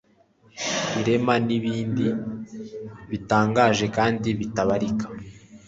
irema 0.99 1.35
n'ibindi 1.47 2.05
bitangaje 3.11 3.85
kandi 3.97 4.27
bitabarika 4.39 5.05